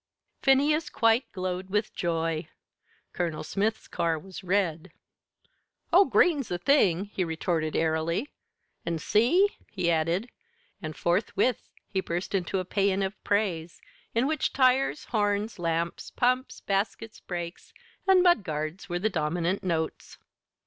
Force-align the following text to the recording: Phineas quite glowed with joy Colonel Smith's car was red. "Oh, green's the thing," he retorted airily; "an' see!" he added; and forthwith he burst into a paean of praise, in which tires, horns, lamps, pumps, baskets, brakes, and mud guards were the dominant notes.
Phineas 0.41 0.89
quite 0.89 1.31
glowed 1.31 1.69
with 1.69 1.93
joy 1.93 2.47
Colonel 3.13 3.43
Smith's 3.43 3.87
car 3.87 4.17
was 4.17 4.43
red. 4.43 4.91
"Oh, 5.93 6.05
green's 6.05 6.47
the 6.47 6.57
thing," 6.57 7.05
he 7.13 7.23
retorted 7.23 7.75
airily; 7.75 8.27
"an' 8.83 8.97
see!" 8.97 9.57
he 9.69 9.91
added; 9.91 10.31
and 10.81 10.97
forthwith 10.97 11.69
he 11.87 12.01
burst 12.01 12.33
into 12.33 12.57
a 12.57 12.65
paean 12.65 13.03
of 13.03 13.23
praise, 13.23 13.79
in 14.15 14.25
which 14.25 14.53
tires, 14.53 15.05
horns, 15.05 15.59
lamps, 15.59 16.09
pumps, 16.09 16.61
baskets, 16.61 17.19
brakes, 17.19 17.71
and 18.07 18.23
mud 18.23 18.43
guards 18.43 18.89
were 18.89 18.97
the 18.97 19.07
dominant 19.07 19.63
notes. 19.63 20.17